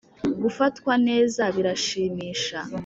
gufatwa 0.43 0.93
neza 1.07 1.43
birashimisha 1.55 2.59